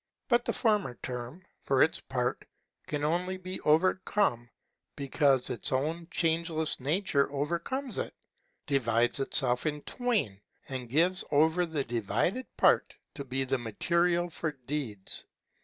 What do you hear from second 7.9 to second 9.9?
it, divides itself in